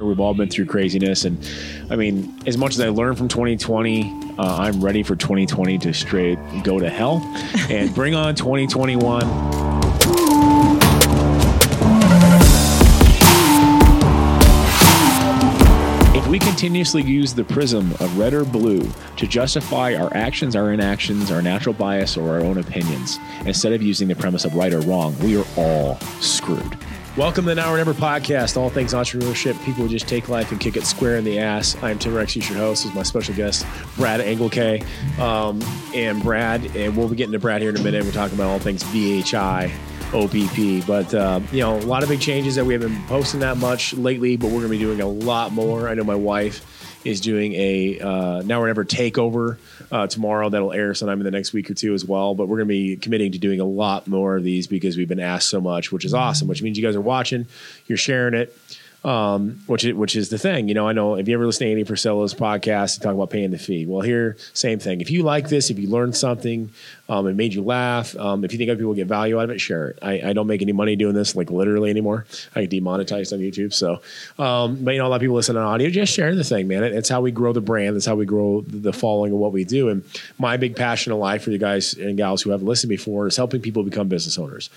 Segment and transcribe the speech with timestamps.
[0.00, 1.24] We've all been through craziness.
[1.24, 1.38] And
[1.90, 5.94] I mean, as much as I learned from 2020, uh, I'm ready for 2020 to
[5.94, 7.22] straight go to hell
[7.70, 9.22] and bring on 2021.
[16.14, 20.72] If we continuously use the prism of red or blue to justify our actions, our
[20.72, 24.72] inactions, our natural bias, or our own opinions, instead of using the premise of right
[24.72, 26.76] or wrong, we are all screwed.
[27.14, 29.62] Welcome to the Now or Never podcast, all things entrepreneurship.
[29.66, 31.76] People just take life and kick it square in the ass.
[31.82, 32.86] I'm Tim Rex, your host.
[32.86, 34.82] Is my special guest, Brad Engelke.
[35.18, 35.60] Um,
[35.94, 38.02] and Brad, and we'll be getting to Brad here in a minute.
[38.04, 39.70] We're talking about all things VHI.
[40.14, 40.86] OPP.
[40.86, 43.56] But uh, you know, a lot of big changes that we haven't been posting that
[43.56, 45.88] much lately, but we're going to be doing a lot more.
[45.88, 49.58] I know my wife is doing a uh, now or never takeover
[49.90, 52.34] uh, tomorrow that'll air sometime in the next week or two as well.
[52.34, 55.08] But we're going to be committing to doing a lot more of these because we've
[55.08, 56.48] been asked so much, which is awesome.
[56.48, 57.46] Which means you guys are watching,
[57.86, 58.56] you're sharing it
[59.04, 60.68] um, which is, which is the thing.
[60.68, 63.30] You know, I know if you ever listen to Andy Frisella's podcast, and talk about
[63.30, 63.86] paying the fee.
[63.86, 65.00] Well, here, same thing.
[65.00, 66.70] If you like this, if you learned something,
[67.08, 68.16] um, it made you laugh.
[68.16, 69.98] Um, if you think other people get value out of it, share it.
[70.02, 72.26] I, I, don't make any money doing this, like literally anymore.
[72.54, 73.74] I get demonetized on YouTube.
[73.74, 74.00] So,
[74.42, 75.90] um, but you know, a lot of people listen on audio.
[75.90, 76.84] Just share the thing, man.
[76.84, 77.96] It, it's how we grow the brand.
[77.96, 79.88] That's how we grow the following of what we do.
[79.88, 80.04] And
[80.38, 83.36] my big passion in life for you guys and gals who haven't listened before is
[83.36, 84.70] helping people become business owners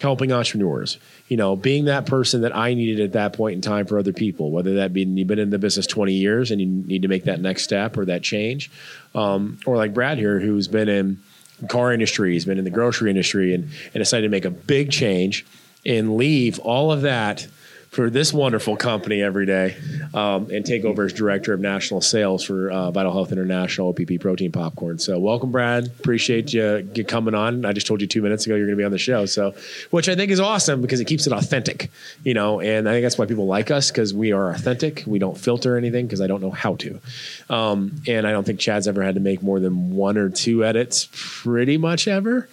[0.00, 3.86] helping entrepreneurs, you know, being that person that I needed at that point in time
[3.86, 6.66] for other people, whether that be you've been in the business 20 years and you
[6.66, 8.70] need to make that next step or that change,
[9.14, 11.20] um, or like Brad here, who's been in
[11.68, 14.92] car industry, he's been in the grocery industry and, and decided to make a big
[14.92, 15.44] change
[15.84, 17.48] and leave all of that
[17.90, 19.76] for this wonderful company every day
[20.12, 24.20] um, and take over as director of national sales for uh, Vital Health International OPP
[24.20, 24.98] Protein Popcorn.
[24.98, 25.86] So, welcome, Brad.
[25.86, 27.64] Appreciate you, coming on.
[27.64, 29.26] I just told you two minutes ago you're going to be on the show.
[29.26, 29.54] So,
[29.90, 31.90] which I think is awesome because it keeps it authentic,
[32.24, 35.04] you know, and I think that's why people like us because we are authentic.
[35.06, 37.00] We don't filter anything because I don't know how to.
[37.48, 40.64] Um, and I don't think Chad's ever had to make more than one or two
[40.64, 42.48] edits pretty much ever.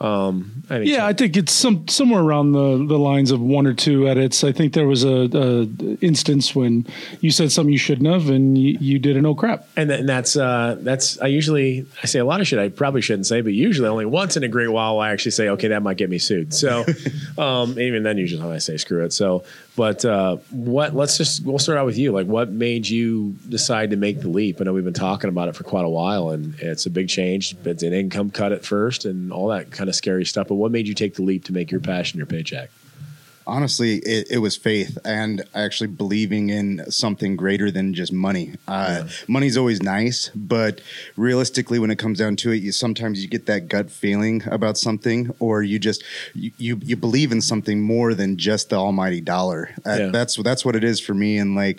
[0.00, 3.74] Um, I yeah, I think it's some somewhere around the the lines of one or
[3.74, 4.42] two edits.
[4.42, 5.62] I think there was a, a
[6.00, 6.86] instance when
[7.20, 9.68] you said something you shouldn't have, and you, you did an no crap.
[9.76, 12.70] And, th- and that's uh, that's I usually I say a lot of shit I
[12.70, 15.68] probably shouldn't say, but usually only once in a great while I actually say, okay,
[15.68, 16.54] that might get me sued.
[16.54, 16.86] So
[17.38, 19.12] um, even then, usually I say screw it.
[19.12, 19.44] So
[19.76, 20.94] but uh, what?
[20.94, 22.12] Let's just we'll start out with you.
[22.12, 24.60] Like, what made you decide to make the leap?
[24.60, 27.08] I know we've been talking about it for quite a while, and it's a big
[27.08, 27.56] change.
[27.64, 30.48] It's an income cut at first, and all that kind of scary stuff.
[30.48, 32.70] But what made you take the leap to make your passion your paycheck?
[33.46, 38.54] Honestly, it, it, was faith and actually believing in something greater than just money.
[38.68, 39.12] Uh, yeah.
[39.28, 40.80] Money's always nice, but
[41.16, 44.78] realistically, when it comes down to it, you sometimes you get that gut feeling about
[44.78, 46.02] something, or you just
[46.34, 49.70] you you, you believe in something more than just the almighty dollar.
[49.86, 50.06] Uh, yeah.
[50.08, 51.78] That's that's what it is for me, and like.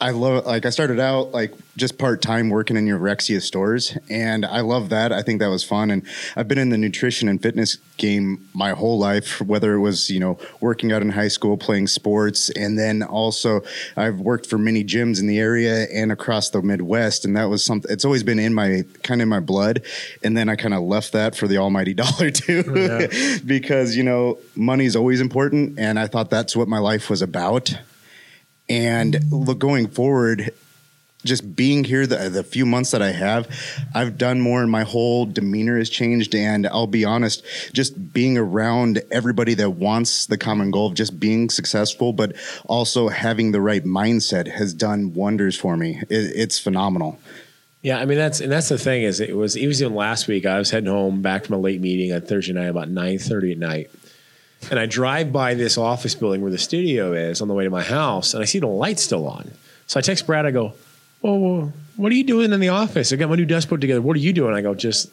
[0.00, 3.96] I love like I started out like just part time working in your Rexius stores,
[4.10, 5.12] and I love that.
[5.12, 6.02] I think that was fun, and
[6.34, 9.40] I've been in the nutrition and fitness game my whole life.
[9.40, 13.62] Whether it was you know working out in high school, playing sports, and then also
[13.96, 17.64] I've worked for many gyms in the area and across the Midwest, and that was
[17.64, 17.90] something.
[17.90, 19.82] It's always been in my kind of my blood,
[20.24, 23.38] and then I kind of left that for the almighty dollar too, oh, yeah.
[23.46, 27.72] because you know money's always important, and I thought that's what my life was about.
[28.68, 30.52] And look, going forward,
[31.24, 33.48] just being here the, the few months that I have,
[33.94, 36.34] I've done more and my whole demeanor has changed.
[36.34, 41.18] And I'll be honest, just being around everybody that wants the common goal of just
[41.18, 42.36] being successful, but
[42.66, 46.00] also having the right mindset has done wonders for me.
[46.10, 47.18] It, it's phenomenal.
[47.84, 50.26] Yeah, I mean that's and that's the thing is it was it was even last
[50.26, 50.46] week.
[50.46, 53.52] I was heading home back from a late meeting on Thursday night about nine thirty
[53.52, 53.90] at night,
[54.70, 57.70] and I drive by this office building where the studio is on the way to
[57.70, 59.50] my house, and I see the light still on.
[59.86, 60.46] So I text Brad.
[60.46, 60.72] I go,
[61.22, 63.12] "Well, what are you doing in the office?
[63.12, 64.00] I got my new desk put together.
[64.00, 65.08] What are you doing?" I go, "Just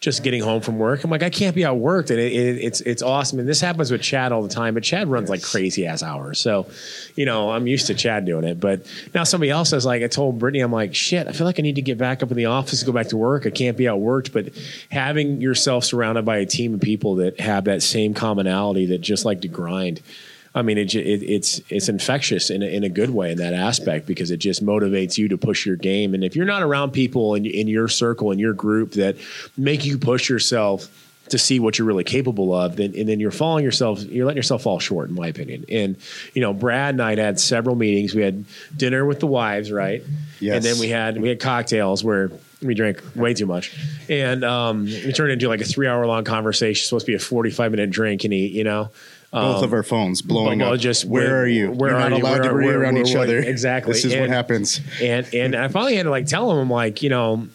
[0.00, 1.02] just getting home from work.
[1.02, 3.40] I'm like, I can't be outworked, and it, it, it's it's awesome.
[3.40, 6.38] And this happens with Chad all the time, but Chad runs like crazy ass hours.
[6.38, 6.68] So,
[7.16, 8.60] you know, I'm used to Chad doing it.
[8.60, 11.58] But now somebody else is like, I told Brittany, I'm like, shit, I feel like
[11.58, 13.44] I need to get back up in the office, go back to work.
[13.44, 14.32] I can't be outworked.
[14.32, 14.50] But
[14.90, 19.24] having yourself surrounded by a team of people that have that same commonality that just
[19.24, 20.00] like to grind
[20.58, 23.54] I mean, it, it, it's it's infectious in a, in a good way in that
[23.54, 26.14] aspect because it just motivates you to push your game.
[26.14, 29.16] And if you're not around people in, in your circle in your group that
[29.56, 30.88] make you push yourself
[31.28, 34.38] to see what you're really capable of, then and then you're falling yourself, you're letting
[34.38, 35.64] yourself fall short, in my opinion.
[35.68, 35.96] And
[36.34, 38.14] you know, Brad and I had several meetings.
[38.14, 38.44] We had
[38.76, 40.02] dinner with the wives, right?
[40.40, 40.56] Yes.
[40.56, 42.32] And then we had we had cocktails where
[42.62, 43.78] we drank way too much,
[44.08, 46.84] and um, we turned into like a three hour long conversation.
[46.84, 48.90] Supposed to be a forty five minute drink and eat, you know.
[49.30, 50.78] Um, Both of our phones blowing up.
[50.78, 51.70] Just where, where, are you?
[51.70, 52.24] Where You're are not you?
[52.24, 53.38] allowed where, to be around each other.
[53.38, 53.92] Exactly.
[53.92, 54.80] This is and, what happens.
[55.02, 57.48] And and I finally had to like tell him, I'm like, you know,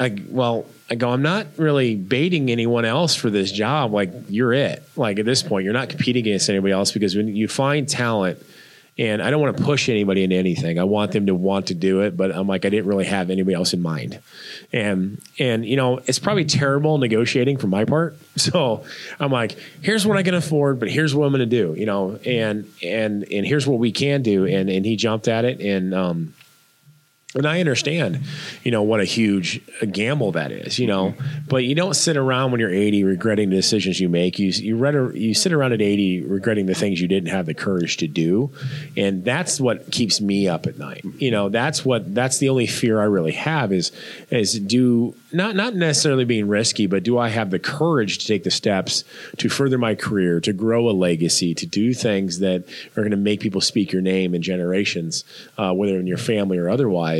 [0.00, 3.92] I well, I go, I'm not really baiting anyone else for this job.
[3.92, 4.82] Like you're it.
[4.96, 8.42] Like at this point, you're not competing against anybody else because when you find talent
[8.98, 10.78] and I don't want to push anybody into anything.
[10.78, 13.30] I want them to want to do it, but I'm like, I didn't really have
[13.30, 14.18] anybody else in mind.
[14.72, 18.16] And, and, you know, it's probably terrible negotiating from my part.
[18.38, 18.84] So
[19.18, 22.20] I'm like, here's what I can afford, but here's what I'm to do, you know,
[22.24, 24.46] and, and, and here's what we can do.
[24.46, 25.60] And, and he jumped at it.
[25.60, 26.34] And, um,
[27.34, 28.20] and I understand,
[28.62, 29.60] you know, what a huge
[29.92, 31.14] gamble that is, you know.
[31.46, 34.38] But you don't sit around when you're 80 regretting the decisions you make.
[34.38, 37.52] You you read you sit around at 80 regretting the things you didn't have the
[37.52, 38.50] courage to do,
[38.96, 41.04] and that's what keeps me up at night.
[41.18, 43.92] You know, that's what that's the only fear I really have is
[44.30, 48.44] is do not not necessarily being risky, but do I have the courage to take
[48.44, 49.04] the steps
[49.36, 52.64] to further my career, to grow a legacy, to do things that
[52.96, 55.24] are going to make people speak your name in generations,
[55.58, 57.17] uh, whether in your family or otherwise,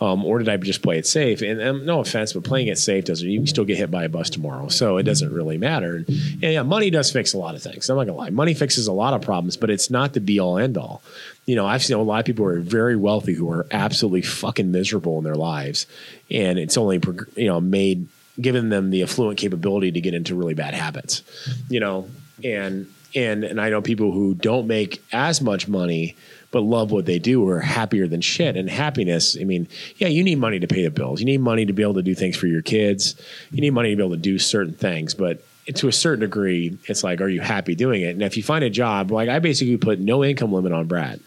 [0.00, 1.42] um, or did I just play it safe?
[1.42, 3.28] And, and, no offense, but playing it safe doesn't.
[3.28, 5.96] You can still get hit by a bus tomorrow, so it doesn't really matter.
[5.96, 7.88] And, and yeah, money does fix a lot of things.
[7.88, 10.38] I'm not gonna lie, money fixes a lot of problems, but it's not the be
[10.38, 11.02] all end all
[11.48, 14.20] you know, I've seen a lot of people who are very wealthy who are absolutely
[14.20, 15.86] fucking miserable in their lives,
[16.30, 17.00] and it's only
[17.36, 18.06] you know made
[18.38, 21.22] given them the affluent capability to get into really bad habits,
[21.70, 22.06] you know,
[22.44, 26.16] and and and I know people who don't make as much money
[26.50, 28.56] but love what they do are happier than shit.
[28.56, 31.20] And happiness, I mean, yeah, you need money to pay the bills.
[31.20, 33.20] You need money to be able to do things for your kids.
[33.50, 36.78] You need money to be able to do certain things, but to a certain degree,
[36.86, 38.10] it's like, are you happy doing it?
[38.10, 41.20] And if you find a job, like I basically put no income limit on Brad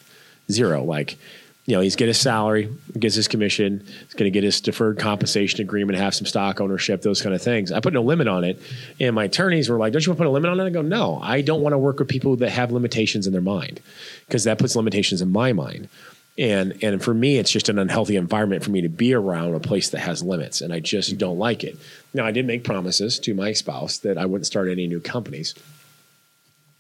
[0.49, 0.83] zero.
[0.83, 1.17] Like,
[1.65, 4.97] you know, he's get his salary, gets his commission, he's going to get his deferred
[4.97, 7.71] compensation agreement, have some stock ownership, those kind of things.
[7.71, 8.59] I put no limit on it,
[8.99, 10.69] and my attorneys were like, "Don't you want to put a limit on it?" I
[10.69, 13.79] go, "No, I don't want to work with people that have limitations in their mind,
[14.27, 15.87] because that puts limitations in my mind."
[16.37, 19.59] And and for me, it's just an unhealthy environment for me to be around a
[19.59, 21.77] place that has limits, and I just don't like it.
[22.13, 25.53] Now, I did make promises to my spouse that I wouldn't start any new companies.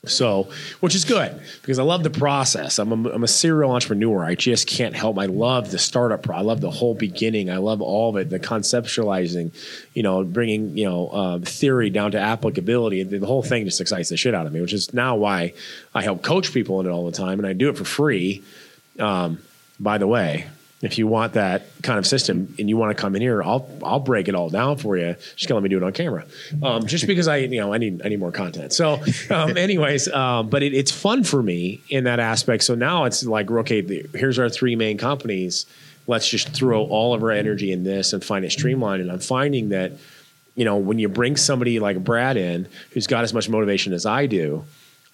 [0.05, 0.49] So,
[0.79, 2.79] which is good because I love the process.
[2.79, 4.23] I'm a, I'm a serial entrepreneur.
[4.23, 5.19] I just can't help.
[5.19, 6.27] I love the startup.
[6.27, 7.51] I love the whole beginning.
[7.51, 8.31] I love all of it.
[8.31, 9.53] The conceptualizing,
[9.93, 13.03] you know, bringing you know uh, theory down to applicability.
[13.03, 14.59] The whole thing just excites the shit out of me.
[14.59, 15.53] Which is now why
[15.93, 18.43] I help coach people in it all the time, and I do it for free.
[18.97, 19.37] Um,
[19.79, 20.47] by the way,
[20.81, 23.67] if you want that kind of system and you want to come in here, I'll
[23.83, 25.15] I'll break it all down for you.
[25.35, 26.25] Just gonna let me do it on camera,
[26.63, 28.73] um, just because I you know I need I need more content.
[28.73, 32.63] So, um, anyways, um, but it, it's fun for me in that aspect.
[32.63, 35.67] So now it's like okay, the, here's our three main companies.
[36.07, 39.03] Let's just throw all of our energy in this and find it streamlined.
[39.03, 39.93] And I'm finding that
[40.55, 44.07] you know when you bring somebody like Brad in who's got as much motivation as
[44.07, 44.65] I do,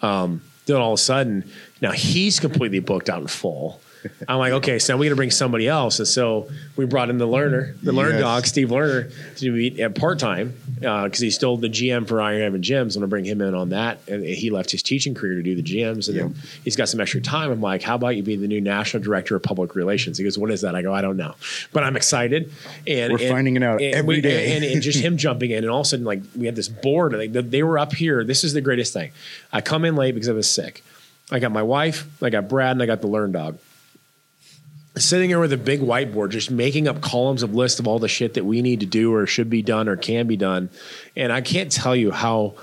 [0.01, 1.43] um, then all of a sudden
[1.81, 3.81] now he's completely booked out in full
[4.27, 5.99] I'm like, okay, so we got to bring somebody else.
[5.99, 7.95] And so we brought in the learner, the yes.
[7.95, 12.07] learn dog, Steve Lerner, to be at part time because uh, he's still the GM
[12.07, 12.95] for Iron Heaven Gyms.
[12.95, 13.99] I'm going to bring him in on that.
[14.07, 16.07] And he left his teaching career to do the gyms.
[16.07, 16.27] And yep.
[16.27, 17.51] then he's got some extra time.
[17.51, 20.17] I'm like, how about you be the new national director of public relations?
[20.17, 20.75] He goes, what is that?
[20.75, 21.35] I go, I don't know.
[21.73, 22.51] But I'm excited.
[22.85, 24.55] And we're and, finding it out every we, day.
[24.55, 25.63] and, and, just him jumping in.
[25.63, 27.13] And all of a sudden, like, we had this board.
[27.13, 28.23] Like, they were up here.
[28.23, 29.11] This is the greatest thing.
[29.51, 30.83] I come in late because I was sick.
[31.29, 33.59] I got my wife, I got Brad, and I got the learn dog
[34.99, 38.07] sitting here with a big whiteboard, just making up columns of lists of all the
[38.07, 40.69] shit that we need to do or should be done or can be done.
[41.15, 42.55] And I can't tell you how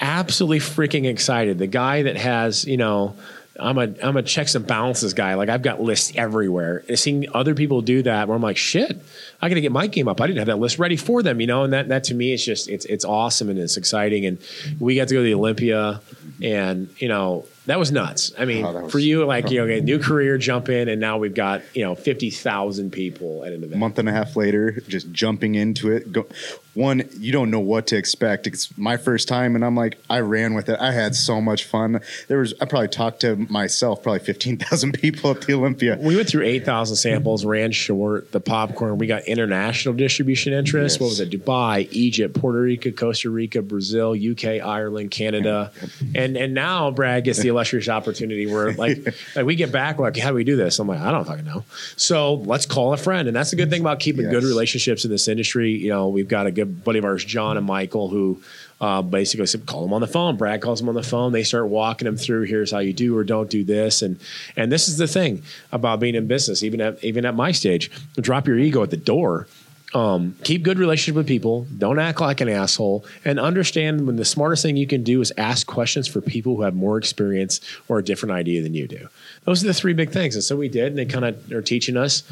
[0.00, 3.16] absolutely freaking excited the guy that has, you know,
[3.60, 5.34] I'm a I'm a checks and balances guy.
[5.34, 6.84] Like I've got lists everywhere.
[6.88, 8.98] And seeing other people do that, where I'm like, shit,
[9.40, 10.20] I got to get my game up.
[10.20, 11.64] I didn't have that list ready for them, you know.
[11.64, 14.24] And that that to me, it's just it's it's awesome and it's exciting.
[14.24, 14.38] And
[14.80, 16.00] we got to go to the Olympia,
[16.42, 18.32] and you know that was nuts.
[18.38, 21.00] I mean, oh, was, for you, like you know, okay, new career, jump in, and
[21.00, 23.74] now we've got you know fifty thousand people at an event.
[23.74, 26.12] A month and a half later, just jumping into it.
[26.12, 26.26] Go,
[26.74, 28.46] one, you don't know what to expect.
[28.46, 30.78] It's my first time, and I'm like, I ran with it.
[30.80, 32.00] I had so much fun.
[32.28, 35.98] There was, I probably talked to myself, probably fifteen thousand people at the Olympia.
[36.00, 38.98] We went through eight thousand samples, ran short the popcorn.
[38.98, 40.96] We got international distribution interest.
[40.96, 41.00] Yes.
[41.00, 41.30] What was it?
[41.30, 45.72] Dubai, Egypt, Puerto Rico, Costa Rica, Brazil, UK, Ireland, Canada,
[46.14, 48.98] and and now Brad gets the illustrious opportunity where like,
[49.36, 50.78] like we get back, like, how do we do this?
[50.78, 51.64] I'm like, I don't fucking know.
[51.96, 53.28] So let's call a friend.
[53.28, 54.32] And that's the good thing about keeping yes.
[54.32, 55.72] good relationships in this industry.
[55.72, 58.42] You know, we've got a good buddy of ours, John and Michael, who
[58.80, 60.36] uh, basically said, call them on the phone.
[60.36, 61.32] Brad calls them on the phone.
[61.32, 62.42] They start walking them through.
[62.42, 64.02] Here's how you do or don't do this.
[64.02, 64.18] And
[64.56, 67.90] and this is the thing about being in business, even at even at my stage,
[68.16, 69.46] drop your ego at the door
[69.94, 71.66] um, keep good relationship with people.
[71.78, 75.32] Don't act like an asshole, and understand when the smartest thing you can do is
[75.36, 79.08] ask questions for people who have more experience or a different idea than you do.
[79.44, 80.88] Those are the three big things, and so we did.
[80.88, 82.22] And they kind of are teaching us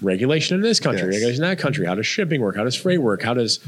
[0.00, 1.16] regulation in this country, yes.
[1.16, 1.86] regulation in that country.
[1.86, 2.56] How does shipping work?
[2.56, 3.22] How does freight work?
[3.22, 3.60] How does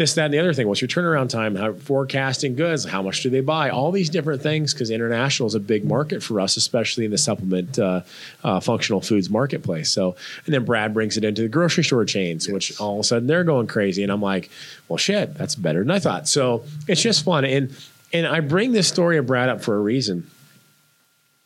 [0.00, 0.66] this, that, and the other thing.
[0.66, 1.54] What's your turnaround time?
[1.54, 2.86] How forecasting goods?
[2.86, 3.68] How much do they buy?
[3.68, 7.18] All these different things because international is a big market for us, especially in the
[7.18, 8.00] supplement uh,
[8.42, 9.92] uh, functional foods marketplace.
[9.92, 10.16] So,
[10.46, 12.54] and then Brad brings it into the grocery store chains, yes.
[12.54, 14.48] which all of a sudden they're going crazy, and I'm like,
[14.88, 16.26] well, shit, that's better than I thought.
[16.26, 17.76] So it's just fun, and
[18.10, 20.30] and I bring this story of Brad up for a reason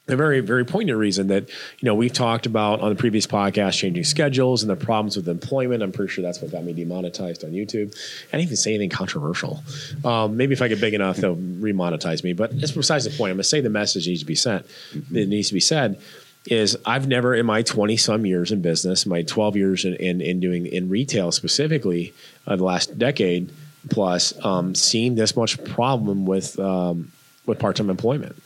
[0.07, 3.79] a very very poignant reason that you know we've talked about on the previous podcast
[3.79, 5.83] changing schedules and the problems with employment.
[5.83, 7.97] I'm pretty sure that's what got me demonetized on youtube.
[8.29, 9.63] I didn't even say anything controversial.
[10.05, 13.31] Um, maybe if i get big enough they'll remonetize me but it's besides the point.
[13.31, 15.17] I'm going to say the message needs to be sent mm-hmm.
[15.17, 16.01] it needs to be said
[16.47, 20.21] is i've never in my 20 some years in business my 12 years in, in,
[20.21, 22.13] in doing in retail specifically
[22.47, 23.51] uh, the last decade
[23.89, 27.11] plus um, seen this much problem with um,
[27.47, 28.37] with part-time employment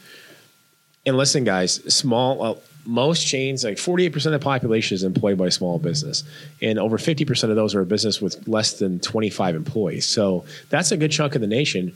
[1.09, 2.43] and listen, guys, small.
[2.43, 6.25] Uh, most chains, like 48% of the population is employed by small business,
[6.63, 10.07] and over 50% of those are a business with less than 25 employees.
[10.07, 11.95] So that's a good chunk of the nation.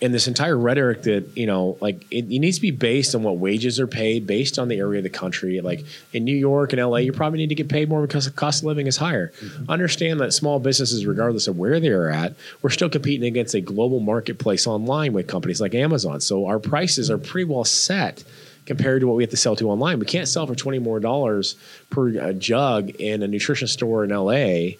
[0.00, 3.24] And this entire rhetoric that you know, like it, it, needs to be based on
[3.24, 5.60] what wages are paid, based on the area of the country.
[5.60, 8.30] Like in New York and LA, you probably need to get paid more because the
[8.30, 9.32] cost of living is higher.
[9.40, 9.68] Mm-hmm.
[9.68, 13.60] Understand that small businesses, regardless of where they are at, we're still competing against a
[13.60, 16.20] global marketplace online with companies like Amazon.
[16.20, 18.22] So our prices are pretty well set
[18.68, 19.98] compared to what we have to sell to online.
[19.98, 21.56] We can't sell for twenty more dollars
[21.90, 24.76] per uh, jug in a nutrition store in LA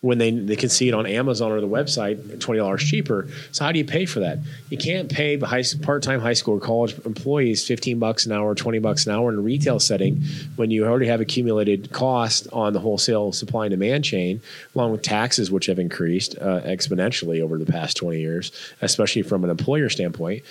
[0.00, 3.28] when they they can see it on Amazon or the website twenty dollars cheaper.
[3.52, 4.38] So how do you pay for that?
[4.70, 8.80] You can't pay high, part-time high school or college employees fifteen bucks an hour, twenty
[8.80, 10.22] bucks an hour in a retail setting
[10.56, 14.40] when you already have accumulated cost on the wholesale supply and demand chain,
[14.74, 18.50] along with taxes which have increased uh, exponentially over the past twenty years,
[18.82, 20.42] especially from an employer standpoint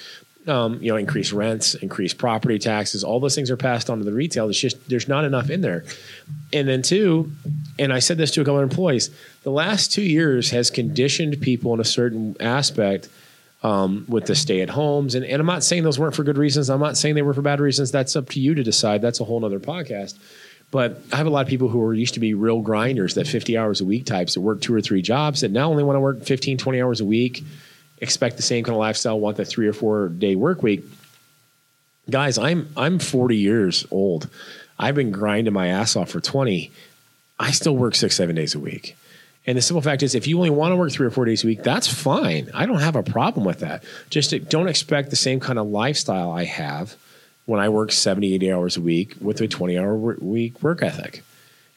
[0.47, 4.03] um, you know, increase rents, increase property taxes, all those things are passed on to
[4.03, 4.49] the retail.
[4.49, 5.83] It's just there's not enough in there.
[6.53, 7.31] And then two,
[7.77, 9.09] and I said this to a couple of employees,
[9.43, 13.09] the last two years has conditioned people in a certain aspect
[13.63, 15.15] um, with the stay at homes.
[15.15, 16.69] And, and I'm not saying those weren't for good reasons.
[16.69, 17.91] I'm not saying they were for bad reasons.
[17.91, 19.01] That's up to you to decide.
[19.01, 20.17] That's a whole nother podcast.
[20.69, 23.25] But I have a lot of people who are used to be real grinders, that
[23.25, 25.95] 50 hours a week types that work two or three jobs that now only want
[25.95, 27.43] to work 15, 20 hours a week
[27.99, 30.83] expect the same kind of lifestyle, want the three or four day work week.
[32.09, 34.29] Guys, I'm I'm 40 years old.
[34.79, 36.71] I've been grinding my ass off for 20.
[37.39, 38.95] I still work six, seven days a week.
[39.45, 41.43] And the simple fact is, if you only want to work three or four days
[41.43, 42.51] a week, that's fine.
[42.53, 43.83] I don't have a problem with that.
[44.09, 46.95] Just don't expect the same kind of lifestyle I have
[47.45, 51.23] when I work 70, 80 hours a week with a 20 hour week work ethic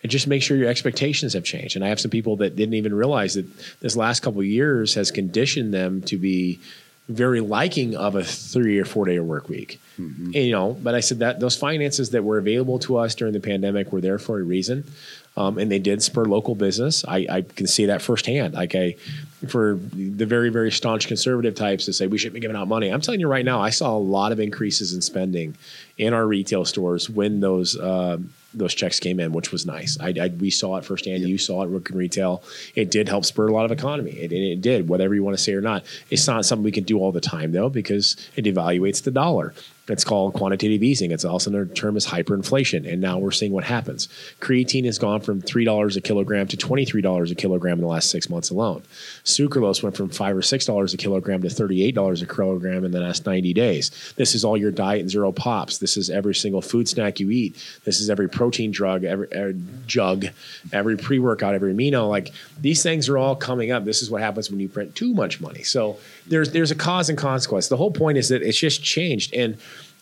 [0.02, 1.76] and just make sure your expectations have changed.
[1.76, 3.46] And I have some people that didn't even realize that
[3.80, 6.60] this last couple of years has conditioned them to be
[7.08, 9.80] very liking of a three or four day work week.
[9.98, 10.26] Mm-hmm.
[10.26, 13.34] And, you know, but I said that those finances that were available to us during
[13.34, 14.84] the pandemic were there for a reason.
[15.36, 17.04] Um, and they did spur local business.
[17.06, 18.54] I, I, can see that firsthand.
[18.54, 18.96] Like I,
[19.48, 22.88] for the very very staunch conservative types to say we shouldn't be giving out money.
[22.88, 25.56] I'm telling you right now, I saw a lot of increases in spending
[25.98, 28.18] in our retail stores when those uh,
[28.52, 29.96] those checks came in, which was nice.
[30.00, 31.20] I, I we saw it firsthand.
[31.20, 31.28] Yep.
[31.28, 32.42] You saw it in retail.
[32.74, 34.12] It did help spur a lot of economy.
[34.12, 35.84] It, it, did, whatever you want to say or not.
[36.10, 39.54] It's not something we can do all the time though, because it devaluates the dollar.
[39.88, 41.10] It's called quantitative easing.
[41.10, 42.90] It's also another term is hyperinflation.
[42.90, 44.08] And now we're seeing what happens.
[44.40, 48.30] Creatine has gone from $3 a kilogram to $23 a kilogram in the last six
[48.30, 48.82] months alone.
[49.30, 53.26] Sucralose went from 5 or $6 a kilogram to $38 a kilogram in the last
[53.26, 54.12] 90 days.
[54.16, 55.78] This is all your diet and zero pops.
[55.78, 57.56] This is every single food snack you eat.
[57.84, 60.26] This is every protein drug, every, every jug,
[60.72, 62.08] every pre workout, every amino.
[62.08, 63.84] Like these things are all coming up.
[63.84, 65.62] This is what happens when you print too much money.
[65.62, 67.68] So there's, there's a cause and consequence.
[67.68, 69.34] The whole point is that it's just changed.
[69.34, 69.56] And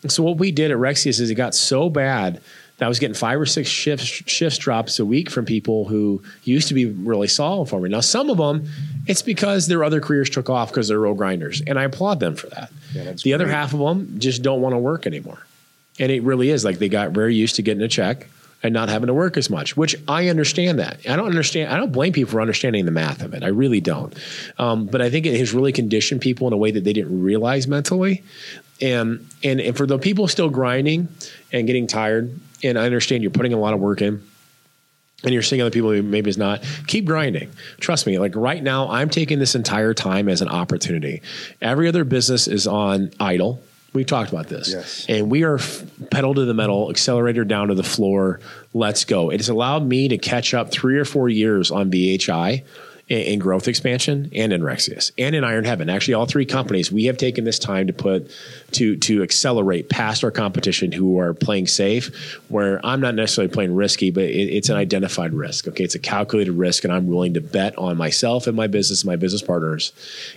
[0.07, 2.41] so what we did at Rexius is it got so bad
[2.79, 6.23] that I was getting five or six shifts shifts drops a week from people who
[6.43, 7.89] used to be really solid for me.
[7.89, 8.69] Now some of them,
[9.09, 12.35] it's because their other careers took off because they're real grinders, and I applaud them
[12.35, 12.71] for that.
[12.93, 13.33] Yeah, the great.
[13.33, 15.39] other half of them just don't want to work anymore,
[15.99, 18.27] and it really is like they got very used to getting a check
[18.61, 20.99] and not having to work as much, which I understand that.
[21.09, 21.73] I don't understand.
[21.73, 23.43] I don't blame people for understanding the math of it.
[23.43, 24.13] I really don't.
[24.57, 27.21] Um, but I think it has really conditioned people in a way that they didn't
[27.21, 28.23] realize mentally
[28.81, 31.07] and and and for the people still grinding
[31.51, 34.23] and getting tired, and I understand you're putting a lot of work in.
[35.23, 36.63] And you're seeing other people who maybe is not.
[36.87, 37.51] Keep grinding.
[37.79, 38.19] Trust me.
[38.19, 41.21] Like right now, I'm taking this entire time as an opportunity.
[41.61, 43.61] Every other business is on idle.
[43.91, 44.71] We've talked about this.
[44.71, 45.05] Yes.
[45.09, 45.59] And we are
[46.11, 48.39] pedal to the metal, accelerator down to the floor.
[48.73, 49.29] Let's go.
[49.31, 52.63] It has allowed me to catch up three or four years on VHI
[53.09, 55.89] in, growth expansion and in Rexius and in Iron Heaven.
[55.89, 58.29] Actually, all three companies we have taken this time to put
[58.73, 62.39] to to accelerate past our competition who are playing safe.
[62.49, 65.67] Where I'm not necessarily playing risky, but it, it's an identified risk.
[65.67, 69.03] Okay, it's a calculated risk, and I'm willing to bet on myself and my business,
[69.03, 69.91] my business partners,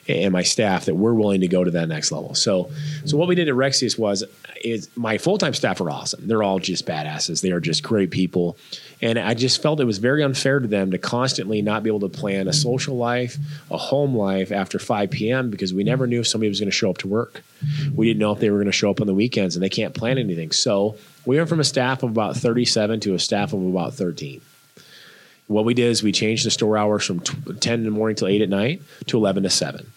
[0.08, 2.34] and my staff that we're willing to go to that next level.
[2.34, 2.70] So,
[3.04, 4.24] so what we did at Rexius was
[4.64, 6.26] is my full time staff are awesome.
[6.26, 7.42] They're all just badasses.
[7.42, 8.56] They are just great people.
[9.00, 12.00] And I just felt it was very unfair to them to constantly not be able
[12.00, 13.36] to plan a social life,
[13.70, 15.50] a home life after 5 p.m.
[15.50, 17.42] because we never knew if somebody was going to show up to work.
[17.94, 19.68] We didn't know if they were going to show up on the weekends and they
[19.68, 20.52] can't plan anything.
[20.52, 24.40] So we went from a staff of about 37 to a staff of about 13.
[25.48, 28.28] What we did is we changed the store hours from 10 in the morning till
[28.28, 29.90] 8 at night to 11 to 7.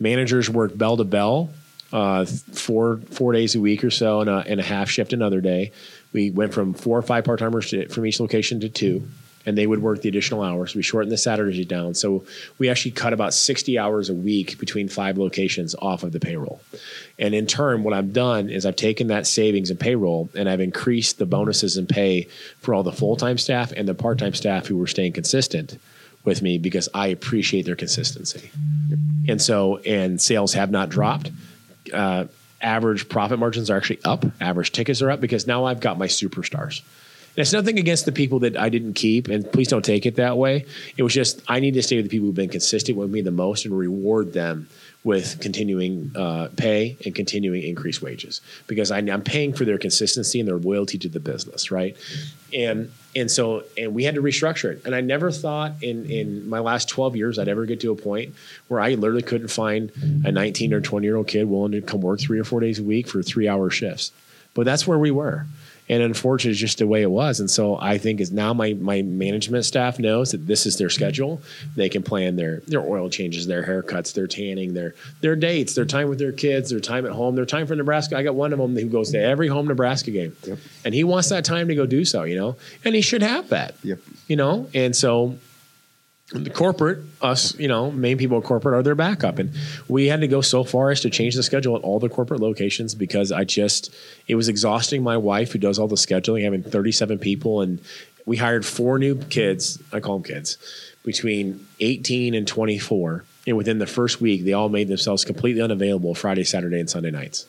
[0.00, 1.50] Managers work bell to bell
[1.92, 5.40] uh, four four days a week or so, and a, and a half shift another
[5.40, 5.72] day.
[6.12, 9.08] We went from four or five part timers from each location to two,
[9.48, 10.74] and they would work the additional hours.
[10.74, 12.24] We shortened the Saturdays down, so
[12.58, 16.60] we actually cut about sixty hours a week between five locations off of the payroll.
[17.18, 20.60] And in turn, what I've done is I've taken that savings and payroll, and I've
[20.60, 22.28] increased the bonuses and pay
[22.60, 25.78] for all the full time staff and the part time staff who were staying consistent
[26.24, 28.50] with me because I appreciate their consistency.
[29.28, 31.30] And so, and sales have not dropped
[31.92, 32.24] uh,
[32.60, 34.24] average profit margins are actually up.
[34.40, 36.82] Average tickets are up because now I've got my superstars.
[37.38, 40.36] It's nothing against the people that I didn't keep, and please don't take it that
[40.36, 40.66] way.
[40.96, 43.20] It was just I need to stay with the people who've been consistent with me
[43.20, 44.68] the most and reward them
[45.04, 50.40] with continuing uh, pay and continuing increased wages because I, am paying for their consistency
[50.40, 51.96] and their loyalty to the business, right?
[52.52, 54.82] And and so and we had to restructure it.
[54.84, 57.96] And I never thought in in my last 12 years I'd ever get to a
[57.96, 58.34] point
[58.66, 59.92] where I literally couldn't find
[60.24, 62.80] a 19 or 20 year old kid willing to come work three or four days
[62.80, 64.10] a week for three hour shifts.
[64.54, 65.46] But that's where we were
[65.88, 67.40] and unfortunately it's just the way it was.
[67.40, 70.90] And so i think is now my my management staff knows that this is their
[70.90, 71.40] schedule.
[71.76, 75.84] They can plan their their oil changes their haircuts their tanning their their dates their
[75.84, 78.16] time with their kids their time at home their time for nebraska.
[78.16, 80.36] I got one of them who goes to every home nebraska game.
[80.46, 80.58] Yep.
[80.84, 82.56] and he wants that time to go do so you know?
[82.84, 83.98] And he should have that yep.
[84.26, 84.68] you know?
[84.74, 85.38] And so
[86.32, 89.38] the corporate, us, you know, main people at corporate are their backup.
[89.38, 89.52] And
[89.88, 92.40] we had to go so far as to change the schedule at all the corporate
[92.40, 93.94] locations because I just,
[94.26, 97.62] it was exhausting my wife who does all the scheduling, having 37 people.
[97.62, 97.80] And
[98.26, 100.58] we hired four new kids, I call them kids,
[101.02, 103.24] between 18 and 24.
[103.46, 107.10] And within the first week, they all made themselves completely unavailable Friday, Saturday, and Sunday
[107.10, 107.46] nights.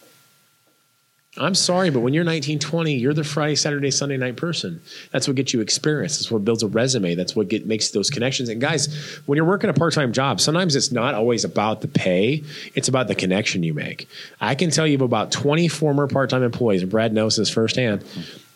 [1.37, 4.81] I'm sorry, but when you're 19, 20, you're the Friday, Saturday, Sunday night person.
[5.11, 6.17] That's what gets you experience.
[6.17, 7.13] That's what builds a resume.
[7.13, 8.49] That's what get, makes those connections.
[8.49, 8.87] And guys,
[9.27, 12.87] when you're working a part time job, sometimes it's not always about the pay, it's
[12.87, 14.09] about the connection you make.
[14.41, 18.03] I can tell you about 20 former part time employees, and Brad knows this firsthand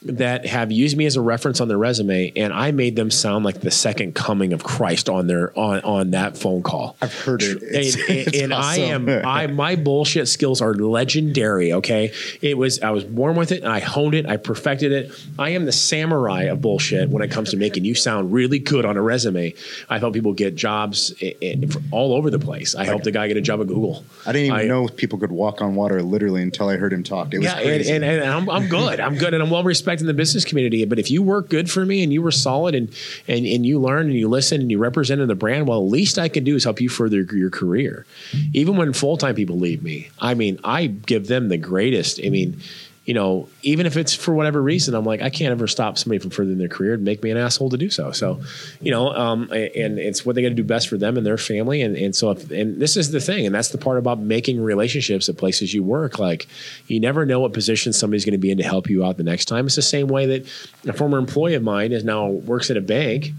[0.05, 3.45] that have used me as a reference on their resume, and I made them sound
[3.45, 6.95] like the second coming of Christ on their on on that phone call.
[7.01, 8.83] I've heard it, it's, and, it's and awesome.
[8.83, 11.73] I am I my bullshit skills are legendary.
[11.73, 12.11] Okay,
[12.41, 15.11] it was I was born with it, and I honed it, I perfected it.
[15.39, 18.85] I am the samurai of bullshit when it comes to making you sound really good
[18.85, 19.53] on a resume.
[19.89, 21.55] I help people get jobs eh, eh,
[21.91, 22.75] all over the place.
[22.75, 24.03] I helped a guy get a job at Google.
[24.25, 27.03] I didn't even I, know people could walk on water literally until I heard him
[27.03, 27.33] talk.
[27.33, 27.91] It was yeah, crazy.
[27.91, 28.99] And, and, and I'm, I'm good.
[28.99, 30.85] I'm good, and I'm well respected in the business community.
[30.85, 32.89] But if you work good for me and you were solid and
[33.27, 36.29] and and you learned and you listened and you represented the brand, well, least I
[36.29, 38.05] can do is help you further your career.
[38.53, 42.19] Even when full time people leave me, I mean, I give them the greatest.
[42.23, 42.61] I mean
[43.05, 46.19] you know, even if it's for whatever reason, I'm like, I can't ever stop somebody
[46.19, 48.11] from furthering their career and make me an asshole to do so.
[48.11, 48.39] So,
[48.79, 51.37] you know, um, and it's what they got to do best for them and their
[51.37, 51.81] family.
[51.81, 54.63] And, and so, if, and this is the thing, and that's the part about making
[54.63, 56.17] relationships at places you work.
[56.17, 56.47] Like,
[56.87, 59.23] you never know what position somebody's going to be in to help you out the
[59.23, 59.65] next time.
[59.65, 60.47] It's the same way that
[60.87, 63.31] a former employee of mine is now works at a bank.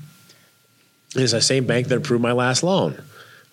[1.14, 3.00] Is the same bank that approved my last loan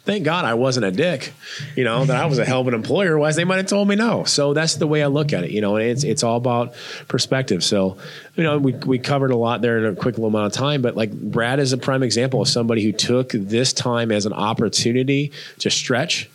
[0.04, 1.34] thank God I wasn't a dick,
[1.76, 3.10] you know, that I was a hell of an employer.
[3.10, 4.24] Otherwise, they might have told me no.
[4.24, 6.74] So that's the way I look at it, you know, and it's it's all about
[7.08, 7.64] perspective.
[7.64, 7.98] So,
[8.36, 10.82] you know, we we covered a lot there in a quick little amount of time,
[10.82, 14.34] but like Brad is a prime example of somebody who took this time as an
[14.34, 16.30] opportunity to stretch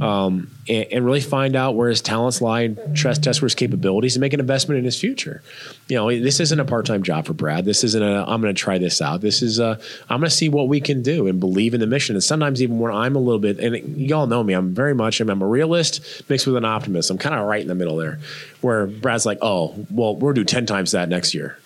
[0.00, 3.54] um, and, and, really find out where his talents lie and test, test where his
[3.54, 5.42] capabilities and make an investment in his future.
[5.88, 7.64] You know, this isn't a part time job for Brad.
[7.64, 9.20] This isn't a, I'm going to try this out.
[9.20, 11.86] This is a, I'm going to see what we can do and believe in the
[11.86, 12.16] mission.
[12.16, 15.20] And sometimes even when I'm a little bit, and y'all know me, I'm very much,
[15.20, 17.10] I'm a realist mixed with an optimist.
[17.10, 18.18] I'm kind of right in the middle there
[18.60, 21.58] where Brad's like, oh, well, we'll do 10 times that next year.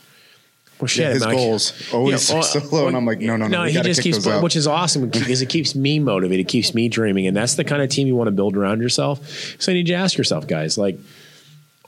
[0.82, 3.36] Well, shit, yeah, his man, goals always you know, so low, and I'm like, no,
[3.36, 3.62] no, no.
[3.62, 6.88] No, he just keeps, which is awesome because it keeps me motivated, it keeps me
[6.88, 9.24] dreaming, and that's the kind of team you want to build around yourself.
[9.60, 10.98] So you need to ask yourself, guys, like,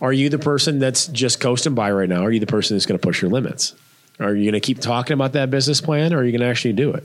[0.00, 2.24] are you the person that's just coasting by right now?
[2.24, 3.74] Are you the person that's going to push your limits?
[4.20, 6.46] Are you going to keep talking about that business plan or are you going to
[6.46, 7.04] actually do it?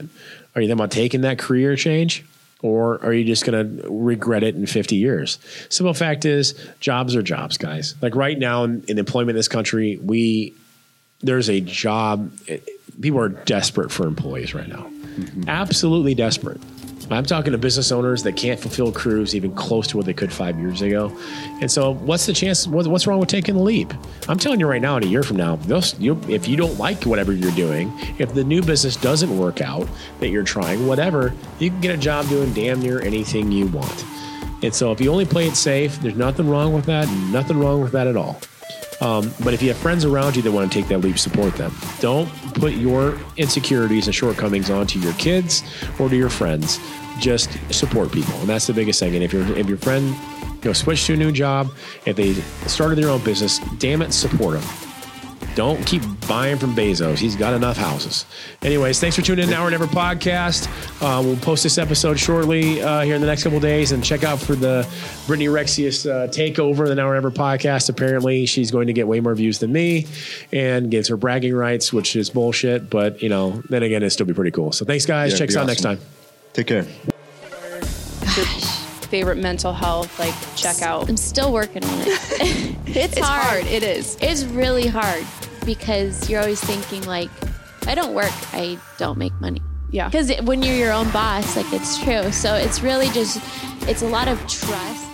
[0.54, 2.24] Are you thinking about taking that career change?
[2.62, 5.40] Or are you just going to regret it in 50 years?
[5.70, 7.96] Simple fact is, jobs are jobs, guys.
[8.00, 10.54] Like right now in, in employment in this country, we
[11.22, 12.32] there's a job.
[13.02, 14.90] People are desperate for employees right now.
[15.18, 15.44] Mm-hmm.
[15.48, 16.62] Absolutely desperate.
[17.12, 20.32] I'm talking to business owners that can't fulfill crews even close to what they could
[20.32, 21.12] five years ago.
[21.60, 22.68] And so, what's the chance?
[22.68, 23.92] What's wrong with taking the leap?
[24.28, 27.34] I'm telling you right now, in a year from now, if you don't like whatever
[27.34, 29.88] you're doing, if the new business doesn't work out
[30.20, 34.06] that you're trying, whatever, you can get a job doing damn near anything you want.
[34.62, 37.10] And so, if you only play it safe, there's nothing wrong with that.
[37.32, 38.40] Nothing wrong with that at all.
[39.02, 41.56] Um, but if you have friends around you that want to take that leap, support
[41.56, 41.74] them.
[42.00, 45.64] Don't put your insecurities and shortcomings onto your kids
[46.00, 46.80] or to your friends.
[47.20, 49.16] Just support people, and that's the biggest thing.
[49.16, 50.16] And if your if your friend
[50.64, 51.70] you know switch to a new job,
[52.06, 52.34] if they
[52.68, 54.89] started their own business, damn it, support them
[55.60, 57.18] don't keep buying from Bezos.
[57.18, 58.26] He's got enough houses.
[58.62, 60.70] Anyways, thanks for tuning in to Our Never podcast.
[61.02, 64.24] Uh, we'll post this episode shortly uh, here in the next couple days and check
[64.24, 64.88] out for the
[65.28, 67.90] Brittany Rexius uh, takeover, the Now or Never podcast.
[67.90, 70.08] Apparently, she's going to get way more views than me
[70.54, 72.90] and gets her bragging rights, which is bullshit.
[72.90, 74.72] But, you know, then again, it'd still be pretty cool.
[74.72, 75.34] So thanks, guys.
[75.34, 76.00] Yeah, check us out next time.
[76.54, 76.88] Take care.
[78.22, 78.78] Gosh
[79.10, 81.10] favorite mental health like check out?
[81.10, 82.08] I'm still working on it.
[82.86, 83.42] it's, it's hard.
[83.42, 83.66] hard.
[83.66, 84.20] It is.
[84.22, 85.26] It's really hard
[85.70, 89.62] because you're always thinking like, if I don't work, I don't make money.
[89.92, 90.08] Yeah.
[90.08, 92.32] Because when you're your own boss, like it's true.
[92.32, 93.40] So it's really just,
[93.88, 95.09] it's a lot of trust